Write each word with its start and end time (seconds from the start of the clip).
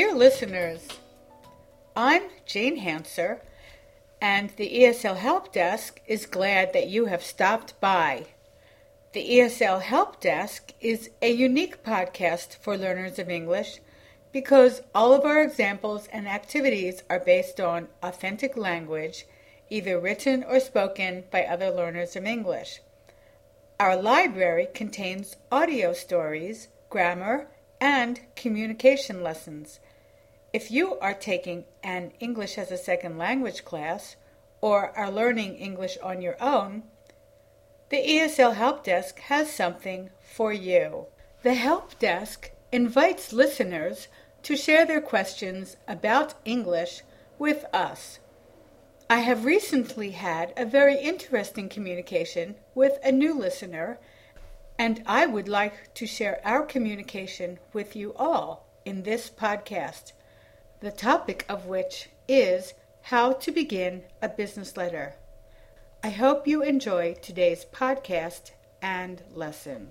Dear 0.00 0.14
listeners, 0.14 0.88
I'm 1.94 2.22
Jane 2.46 2.80
Hanser, 2.80 3.40
and 4.18 4.48
the 4.56 4.78
ESL 4.80 5.18
Help 5.18 5.52
Desk 5.52 6.00
is 6.06 6.24
glad 6.24 6.72
that 6.72 6.88
you 6.88 7.04
have 7.04 7.22
stopped 7.22 7.78
by. 7.82 8.28
The 9.12 9.28
ESL 9.28 9.82
Help 9.82 10.18
Desk 10.18 10.72
is 10.80 11.10
a 11.20 11.30
unique 11.30 11.84
podcast 11.84 12.56
for 12.56 12.78
learners 12.78 13.18
of 13.18 13.28
English 13.28 13.80
because 14.32 14.80
all 14.94 15.12
of 15.12 15.26
our 15.26 15.42
examples 15.42 16.08
and 16.10 16.26
activities 16.26 17.02
are 17.10 17.20
based 17.20 17.60
on 17.60 17.88
authentic 18.02 18.56
language, 18.56 19.26
either 19.68 20.00
written 20.00 20.42
or 20.42 20.60
spoken 20.60 21.24
by 21.30 21.44
other 21.44 21.70
learners 21.70 22.16
of 22.16 22.24
English. 22.24 22.80
Our 23.78 24.00
library 24.00 24.66
contains 24.72 25.36
audio 25.52 25.92
stories, 25.92 26.68
grammar, 26.88 27.48
and 27.82 28.20
communication 28.34 29.22
lessons. 29.22 29.78
If 30.52 30.70
you 30.70 30.98
are 30.98 31.14
taking 31.14 31.64
an 31.84 32.10
English 32.18 32.58
as 32.58 32.72
a 32.72 32.76
second 32.76 33.18
language 33.18 33.64
class 33.64 34.16
or 34.60 34.90
are 34.98 35.10
learning 35.10 35.54
English 35.56 35.96
on 36.02 36.20
your 36.20 36.36
own, 36.42 36.82
the 37.90 37.98
ESL 37.98 38.54
Help 38.54 38.82
Desk 38.82 39.16
has 39.20 39.52
something 39.52 40.10
for 40.20 40.52
you. 40.52 41.06
The 41.42 41.54
Help 41.54 41.98
Desk 42.00 42.50
invites 42.72 43.32
listeners 43.32 44.08
to 44.42 44.56
share 44.56 44.84
their 44.84 45.00
questions 45.00 45.76
about 45.86 46.34
English 46.44 47.02
with 47.38 47.64
us. 47.72 48.18
I 49.08 49.20
have 49.20 49.44
recently 49.44 50.12
had 50.12 50.52
a 50.56 50.64
very 50.64 51.00
interesting 51.00 51.68
communication 51.68 52.56
with 52.74 52.98
a 53.04 53.12
new 53.12 53.38
listener, 53.38 54.00
and 54.78 55.02
I 55.06 55.26
would 55.26 55.48
like 55.48 55.94
to 55.94 56.06
share 56.06 56.40
our 56.44 56.64
communication 56.64 57.60
with 57.72 57.94
you 57.94 58.14
all 58.14 58.66
in 58.84 59.02
this 59.02 59.30
podcast, 59.30 60.12
the 60.80 60.90
topic 60.90 61.44
of 61.46 61.66
which 61.66 62.08
is 62.26 62.72
how 63.02 63.32
to 63.32 63.52
begin 63.52 64.02
a 64.22 64.28
business 64.28 64.78
letter. 64.78 65.14
I 66.02 66.08
hope 66.08 66.48
you 66.48 66.62
enjoy 66.62 67.16
today's 67.20 67.66
podcast 67.70 68.52
and 68.80 69.22
lesson. 69.34 69.90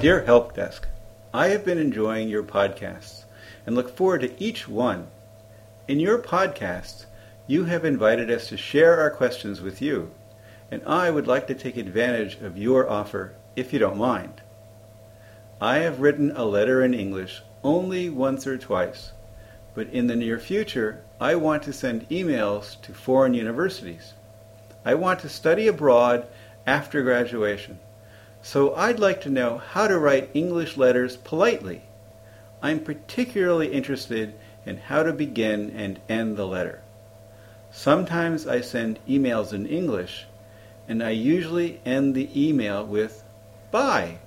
Dear 0.00 0.24
Help 0.24 0.54
Desk, 0.54 0.86
I 1.32 1.48
have 1.48 1.64
been 1.64 1.78
enjoying 1.78 2.28
your 2.28 2.42
podcasts 2.42 3.24
and 3.64 3.74
look 3.74 3.96
forward 3.96 4.20
to 4.20 4.42
each 4.42 4.68
one. 4.68 5.06
In 5.88 5.98
your 5.98 6.18
podcasts, 6.18 7.06
you 7.46 7.64
have 7.64 7.86
invited 7.86 8.30
us 8.30 8.48
to 8.48 8.58
share 8.58 9.00
our 9.00 9.10
questions 9.10 9.62
with 9.62 9.80
you, 9.80 10.10
and 10.70 10.82
I 10.86 11.10
would 11.10 11.26
like 11.26 11.46
to 11.48 11.54
take 11.54 11.76
advantage 11.76 12.36
of 12.40 12.56
your 12.56 12.88
offer 12.88 13.34
if 13.56 13.72
you 13.72 13.78
don't 13.78 13.96
mind. 13.96 14.40
I 15.60 15.78
have 15.78 16.00
written 16.00 16.32
a 16.34 16.44
letter 16.44 16.82
in 16.82 16.94
English 16.94 17.42
only 17.62 18.08
once 18.08 18.46
or 18.46 18.56
twice, 18.56 19.12
but 19.74 19.88
in 19.88 20.06
the 20.06 20.16
near 20.16 20.38
future, 20.38 21.02
I 21.20 21.34
want 21.34 21.62
to 21.64 21.72
send 21.72 22.08
emails 22.08 22.80
to 22.82 22.94
foreign 22.94 23.34
universities. 23.34 24.14
I 24.84 24.94
want 24.94 25.20
to 25.20 25.28
study 25.28 25.68
abroad 25.68 26.26
after 26.66 27.02
graduation 27.02 27.78
so 28.42 28.74
I'd 28.74 28.98
like 28.98 29.20
to 29.22 29.30
know 29.30 29.58
how 29.58 29.86
to 29.86 29.98
write 29.98 30.30
English 30.32 30.76
letters 30.76 31.16
politely. 31.16 31.82
I'm 32.62 32.80
particularly 32.80 33.72
interested 33.72 34.34
in 34.64 34.78
how 34.78 35.02
to 35.02 35.12
begin 35.12 35.70
and 35.70 36.00
end 36.08 36.36
the 36.36 36.46
letter. 36.46 36.82
Sometimes 37.70 38.46
I 38.46 38.60
send 38.62 38.98
emails 39.06 39.52
in 39.52 39.66
English, 39.66 40.26
and 40.90 41.04
I 41.04 41.10
usually 41.10 41.80
end 41.86 42.16
the 42.16 42.28
email 42.34 42.84
with 42.84 43.22
bye. 43.70 44.18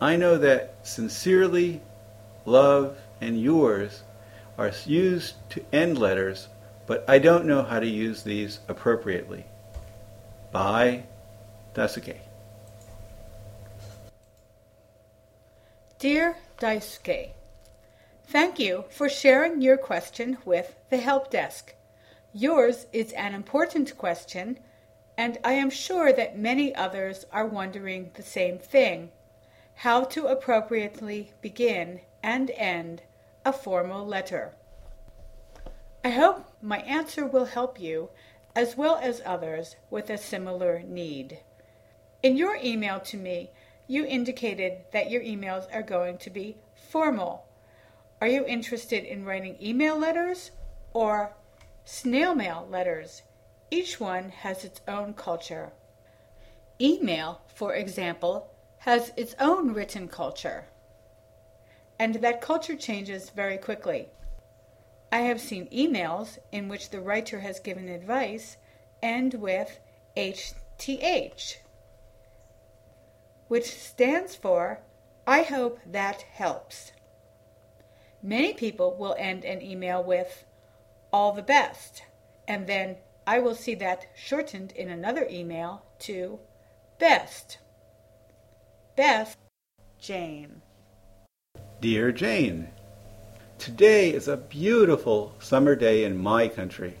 I 0.00 0.14
know 0.14 0.38
that 0.38 0.76
sincerely, 0.84 1.80
love, 2.46 2.96
and 3.20 3.42
yours 3.42 4.04
are 4.56 4.70
used 4.86 5.34
to 5.50 5.64
end 5.72 5.98
letters, 5.98 6.46
but 6.86 7.04
I 7.08 7.18
don't 7.18 7.46
know 7.46 7.64
how 7.64 7.80
to 7.80 7.86
use 7.86 8.22
these 8.22 8.60
appropriately. 8.68 9.44
Bye. 10.52 11.02
Daisuke. 11.74 12.18
Dear 15.98 16.36
Daisuke, 16.60 17.30
Thank 18.28 18.60
you 18.60 18.84
for 18.88 19.08
sharing 19.08 19.62
your 19.62 19.78
question 19.78 20.38
with 20.44 20.76
the 20.90 20.98
Help 20.98 21.28
Desk. 21.28 21.74
Yours 22.32 22.86
is 22.92 23.10
an 23.12 23.34
important 23.34 23.98
question, 23.98 24.58
and 25.16 25.38
I 25.44 25.52
am 25.52 25.70
sure 25.70 26.12
that 26.12 26.38
many 26.38 26.74
others 26.74 27.26
are 27.32 27.46
wondering 27.46 28.10
the 28.14 28.22
same 28.22 28.58
thing 28.58 29.10
how 29.76 30.04
to 30.04 30.26
appropriately 30.26 31.32
begin 31.40 32.00
and 32.22 32.50
end 32.50 33.02
a 33.44 33.52
formal 33.52 34.06
letter. 34.06 34.54
I 36.04 36.10
hope 36.10 36.52
my 36.60 36.78
answer 36.78 37.26
will 37.26 37.46
help 37.46 37.80
you 37.80 38.10
as 38.54 38.76
well 38.76 38.96
as 38.96 39.22
others 39.24 39.76
with 39.90 40.10
a 40.10 40.18
similar 40.18 40.82
need. 40.82 41.38
In 42.22 42.36
your 42.36 42.56
email 42.62 43.00
to 43.00 43.16
me, 43.16 43.50
you 43.88 44.04
indicated 44.04 44.84
that 44.92 45.10
your 45.10 45.22
emails 45.22 45.66
are 45.74 45.82
going 45.82 46.18
to 46.18 46.30
be 46.30 46.56
formal. 46.90 47.44
Are 48.20 48.28
you 48.28 48.44
interested 48.46 49.04
in 49.04 49.24
writing 49.24 49.56
email 49.60 49.98
letters 49.98 50.52
or 50.92 51.34
snail 51.84 52.34
mail 52.34 52.66
letters? 52.70 53.22
Each 53.72 53.98
one 53.98 54.28
has 54.28 54.66
its 54.66 54.82
own 54.86 55.14
culture. 55.14 55.72
Email, 56.78 57.40
for 57.46 57.74
example, 57.74 58.50
has 58.80 59.12
its 59.16 59.34
own 59.40 59.72
written 59.72 60.08
culture, 60.08 60.66
and 61.98 62.16
that 62.16 62.42
culture 62.42 62.76
changes 62.76 63.30
very 63.30 63.56
quickly. 63.56 64.10
I 65.10 65.20
have 65.20 65.40
seen 65.40 65.68
emails 65.70 66.36
in 66.52 66.68
which 66.68 66.90
the 66.90 67.00
writer 67.00 67.40
has 67.40 67.60
given 67.60 67.88
advice 67.88 68.58
end 69.02 69.32
with 69.32 69.80
HTH 70.18 71.56
which 73.48 73.74
stands 73.74 74.34
for 74.34 74.80
I 75.26 75.44
hope 75.44 75.78
that 75.86 76.20
helps. 76.20 76.92
Many 78.22 78.52
people 78.52 78.94
will 78.98 79.16
end 79.18 79.46
an 79.46 79.62
email 79.62 80.04
with 80.04 80.44
all 81.10 81.32
the 81.32 81.42
best, 81.42 82.02
and 82.46 82.66
then 82.66 82.96
I 83.26 83.38
will 83.38 83.54
see 83.54 83.74
that 83.76 84.06
shortened 84.16 84.72
in 84.72 84.88
another 84.88 85.26
email 85.30 85.84
to 86.00 86.40
best. 86.98 87.58
Best, 88.96 89.38
Jane. 89.98 90.62
Dear 91.80 92.12
Jane, 92.12 92.68
Today 93.62 94.12
is 94.12 94.26
a 94.26 94.36
beautiful 94.36 95.36
summer 95.38 95.76
day 95.76 96.02
in 96.02 96.18
my 96.18 96.48
country. 96.48 96.96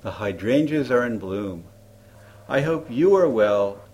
The 0.00 0.10
hydrangeas 0.10 0.90
are 0.90 1.06
in 1.06 1.20
bloom. 1.20 1.62
I 2.48 2.62
hope 2.62 2.90
you 2.90 3.14
are 3.14 3.28
well 3.28 3.84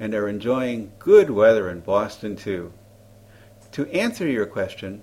and 0.00 0.14
are 0.14 0.28
enjoying 0.28 0.92
good 0.98 1.28
weather 1.28 1.68
in 1.68 1.80
Boston 1.80 2.36
too. 2.36 2.72
To 3.72 3.86
answer 3.88 4.26
your 4.26 4.46
question, 4.46 5.02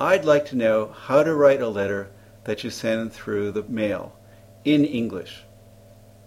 I'd 0.00 0.24
like 0.24 0.46
to 0.46 0.56
know 0.56 0.86
how 0.86 1.22
to 1.22 1.34
write 1.34 1.60
a 1.60 1.68
letter 1.68 2.08
that 2.44 2.64
you 2.64 2.70
send 2.70 3.12
through 3.12 3.52
the 3.52 3.64
mail 3.64 4.16
in 4.64 4.84
English. 4.84 5.44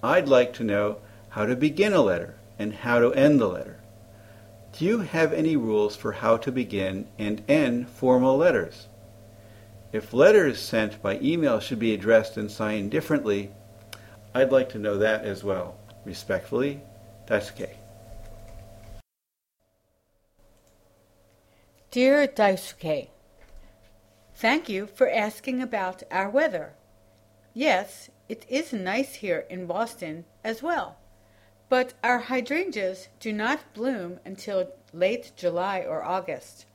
I'd 0.03 0.27
like 0.27 0.53
to 0.53 0.63
know 0.63 0.97
how 1.29 1.45
to 1.45 1.55
begin 1.55 1.93
a 1.93 2.01
letter 2.01 2.35
and 2.59 2.73
how 2.73 2.99
to 2.99 3.13
end 3.13 3.39
the 3.39 3.47
letter. 3.47 3.79
Do 4.77 4.85
you 4.85 4.99
have 4.99 5.33
any 5.33 5.55
rules 5.55 5.95
for 5.95 6.11
how 6.11 6.37
to 6.37 6.51
begin 6.51 7.07
and 7.17 7.43
end 7.47 7.89
formal 7.89 8.37
letters? 8.37 8.87
If 9.91 10.13
letters 10.13 10.59
sent 10.59 11.01
by 11.01 11.19
email 11.19 11.59
should 11.59 11.79
be 11.79 11.93
addressed 11.93 12.37
and 12.37 12.51
signed 12.51 12.91
differently, 12.91 13.51
I'd 14.35 14.51
like 14.51 14.69
to 14.69 14.79
know 14.79 14.97
that 14.97 15.25
as 15.25 15.43
well. 15.43 15.77
Respectfully, 16.05 16.81
Daisuke. 17.27 17.69
Dear 21.89 22.27
Daisuke, 22.27 23.07
Thank 24.35 24.69
you 24.69 24.85
for 24.85 25.09
asking 25.09 25.63
about 25.63 26.03
our 26.11 26.29
weather. 26.29 26.76
Yes, 27.57 28.11
it 28.29 28.45
is 28.47 28.71
nice 28.71 29.15
here 29.15 29.47
in 29.49 29.65
Boston 29.65 30.25
as 30.43 30.61
well, 30.61 30.99
but 31.69 31.95
our 32.03 32.19
hydrangeas 32.19 33.07
do 33.19 33.33
not 33.33 33.73
bloom 33.73 34.19
until 34.23 34.73
late 34.93 35.31
July 35.35 35.79
or 35.79 36.03
August. 36.03 36.67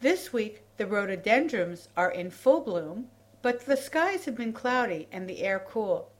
This 0.00 0.32
week 0.32 0.62
the 0.78 0.86
rhododendrons 0.86 1.90
are 1.98 2.10
in 2.10 2.30
full 2.30 2.62
bloom, 2.62 3.10
but 3.42 3.66
the 3.66 3.76
skies 3.76 4.24
have 4.24 4.36
been 4.36 4.54
cloudy 4.54 5.06
and 5.12 5.28
the 5.28 5.42
air 5.42 5.62
cool. 5.62 6.10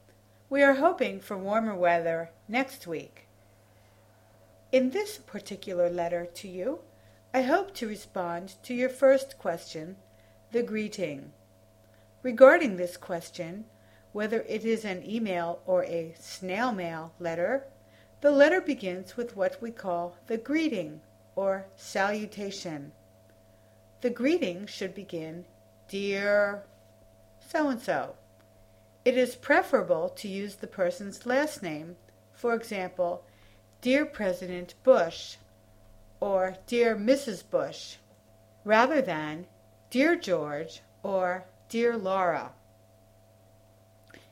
We 0.47 0.61
are 0.61 0.75
hoping 0.75 1.19
for 1.19 1.35
warmer 1.35 1.73
weather 1.73 2.29
next 2.47 2.85
week. 2.85 3.25
In 4.71 4.91
this 4.91 5.17
particular 5.17 5.89
letter 5.89 6.27
to 6.35 6.47
you, 6.47 6.81
I 7.33 7.41
hope 7.41 7.73
to 7.77 7.87
respond 7.87 8.57
to 8.61 8.75
your 8.75 8.89
first 8.89 9.39
question, 9.39 9.95
the 10.51 10.61
greeting. 10.61 11.31
Regarding 12.25 12.75
this 12.75 12.97
question, 12.97 13.65
whether 14.11 14.41
it 14.49 14.65
is 14.65 14.83
an 14.83 15.07
email 15.07 15.61
or 15.67 15.83
a 15.83 16.15
snail 16.19 16.71
mail 16.71 17.13
letter, 17.19 17.67
the 18.21 18.31
letter 18.31 18.59
begins 18.59 19.15
with 19.15 19.35
what 19.35 19.61
we 19.61 19.69
call 19.69 20.17
the 20.25 20.39
greeting 20.39 21.01
or 21.35 21.67
salutation. 21.75 22.93
The 24.01 24.09
greeting 24.09 24.65
should 24.65 24.95
begin, 24.95 25.45
Dear 25.87 26.63
so 27.47 27.69
and 27.69 27.79
so. 27.79 28.15
It 29.05 29.15
is 29.15 29.35
preferable 29.35 30.09
to 30.09 30.27
use 30.27 30.55
the 30.55 30.65
person's 30.65 31.27
last 31.27 31.61
name, 31.61 31.95
for 32.33 32.55
example, 32.55 33.23
Dear 33.81 34.03
President 34.03 34.73
Bush 34.81 35.35
or 36.19 36.55
Dear 36.65 36.95
Mrs. 36.95 37.47
Bush, 37.47 37.97
rather 38.63 38.99
than 38.99 39.45
Dear 39.91 40.15
George 40.15 40.81
or 41.03 41.45
Dear 41.67 41.97
Laura. 41.97 42.51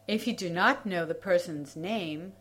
If 0.08 0.28
you 0.28 0.36
do 0.36 0.52
not 0.52 0.86
know 0.86 1.04
the 1.04 1.16
person's 1.16 1.76
name, 1.76 2.34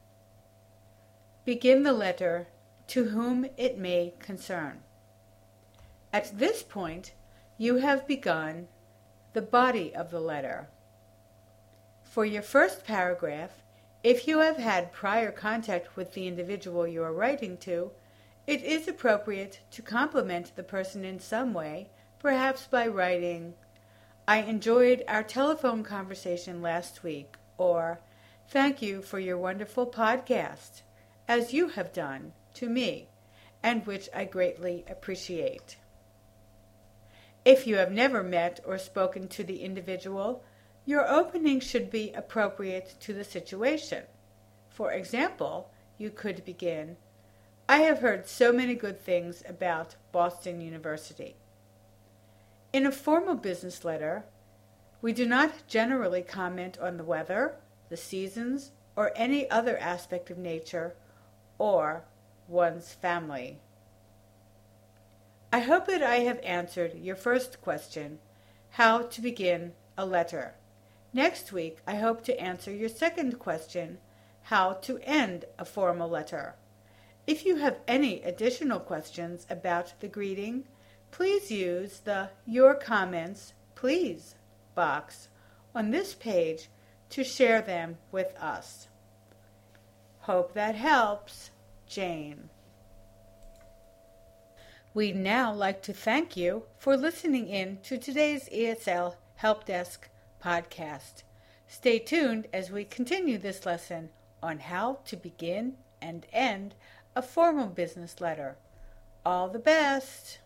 begin 1.47 1.83
the 1.83 1.95
letter 1.95 2.49
to 2.89 3.05
whom 3.07 3.47
it 3.57 3.79
may 3.79 4.13
concern. 4.19 4.81
At 6.13 6.39
this 6.39 6.63
point, 6.63 7.15
you 7.57 7.77
have 7.77 8.07
begun 8.07 8.69
the 9.33 9.41
body 9.41 9.95
of 9.95 10.11
the 10.11 10.21
letter. 10.21 10.69
For 12.03 12.27
your 12.27 12.43
first 12.43 12.85
paragraph, 12.85 13.63
if 14.03 14.29
you 14.29 14.41
have 14.41 14.59
had 14.59 14.93
prior 14.93 15.33
contact 15.33 15.97
with 15.97 16.13
the 16.13 16.27
individual 16.27 16.87
you 16.87 17.03
are 17.03 17.15
writing 17.15 17.57
to, 17.59 17.93
it 18.47 18.63
is 18.63 18.87
appropriate 18.89 19.61
to 19.71 19.81
compliment 19.81 20.55
the 20.55 20.63
person 20.63 21.03
in 21.03 21.19
some 21.19 21.55
way, 21.55 21.89
perhaps 22.19 22.67
by 22.67 22.87
writing, 22.87 23.55
I 24.27 24.39
enjoyed 24.39 25.03
our 25.09 25.23
telephone 25.23 25.83
conversation 25.83 26.63
last 26.63 27.03
week, 27.03 27.37
or 27.59 28.01
Thank 28.53 28.83
you 28.83 29.01
for 29.01 29.19
your 29.19 29.39
wonderful 29.39 29.87
podcast, 29.87 30.83
as 31.27 31.55
you 31.55 31.69
have 31.69 31.93
done 31.93 32.33
to 32.53 32.69
me, 32.69 33.09
and 33.63 33.87
which 33.87 34.11
I 34.15 34.27
greatly 34.27 34.85
appreciate. 34.91 35.79
If 37.47 37.67
you 37.67 37.77
have 37.77 37.91
never 37.91 38.23
met 38.23 38.61
or 38.67 38.77
spoken 38.77 39.27
to 39.29 39.43
the 39.43 39.63
individual, 39.63 40.45
your 40.85 41.09
opening 41.09 41.61
should 41.61 41.91
be 41.91 42.13
appropriate 42.13 42.95
to 43.01 43.15
the 43.15 43.25
situation. 43.25 44.05
For 44.69 44.93
example, 44.93 45.71
you 45.97 46.11
could 46.11 46.45
begin, 46.45 46.97
I 47.69 47.79
have 47.79 48.01
heard 48.01 48.29
so 48.29 48.53
many 48.53 48.75
good 48.75 49.01
things 49.01 49.43
about 49.49 49.97
Boston 50.13 50.61
University. 50.61 51.37
In 52.73 52.87
a 52.87 52.93
formal 52.93 53.35
business 53.35 53.85
letter, 53.85 54.25
we 55.03 55.13
do 55.13 55.27
not 55.27 55.67
generally 55.67 56.23
comment 56.23 56.79
on 56.79 56.97
the 56.97 57.05
weather, 57.05 57.57
the 57.91 57.99
seasons, 57.99 58.71
or 58.97 59.13
any 59.15 59.51
other 59.51 59.77
aspect 59.77 60.31
of 60.31 60.39
nature 60.39 60.95
or 61.59 62.05
one's 62.49 62.95
family. 62.95 63.59
I 65.53 65.59
hope 65.59 65.87
that 65.87 66.03
I 66.03 66.21
have 66.21 66.41
answered 66.43 66.95
your 66.95 67.17
first 67.17 67.61
question, 67.61 68.21
how 68.71 69.03
to 69.03 69.21
begin 69.21 69.75
a 69.99 70.07
letter. 70.07 70.55
Next 71.13 71.53
week, 71.53 71.81
I 71.87 71.97
hope 71.97 72.25
to 72.25 72.41
answer 72.41 72.73
your 72.73 72.89
second 72.89 73.39
question, 73.39 73.99
how 74.45 74.73
to 74.75 74.99
end 75.03 75.45
a 75.59 75.67
formal 75.67 76.09
letter. 76.09 76.55
If 77.27 77.45
you 77.45 77.57
have 77.57 77.81
any 77.87 78.23
additional 78.23 78.81
questions 78.81 79.47
about 79.51 79.93
the 80.01 80.09
greeting, 80.09 80.65
please 81.13 81.51
use 81.51 82.01
the 82.01 82.31
Your 82.47 82.75
Comments, 82.75 83.53
Please 83.77 84.37
box 84.75 85.29
on 85.75 85.91
this 85.91 86.15
page 86.15 86.69
to 87.11 87.25
share 87.25 87.61
them 87.61 87.99
with 88.11 88.35
us. 88.37 88.89
Hope 90.21 90.55
that 90.55 90.75
helps. 90.75 91.51
Jane. 91.87 92.49
We'd 94.95 95.17
now 95.17 95.53
like 95.53 95.83
to 95.83 95.93
thank 95.93 96.37
you 96.37 96.63
for 96.79 96.97
listening 96.97 97.49
in 97.49 97.79
to 97.83 97.99
today's 97.99 98.49
ESL 98.51 99.17
Help 99.35 99.67
Desk 99.67 100.09
podcast. 100.43 101.25
Stay 101.67 101.99
tuned 101.99 102.47
as 102.53 102.71
we 102.71 102.85
continue 102.85 103.37
this 103.37 103.67
lesson 103.67 104.11
on 104.43 104.59
how 104.61 105.01
to 105.07 105.17
begin 105.17 105.75
and 106.01 106.27
end 106.33 106.75
a 107.17 107.23
formal 107.23 107.67
business 107.67 108.21
letter. 108.21 108.57
All 109.27 109.49
the 109.49 109.59
best! 109.59 110.39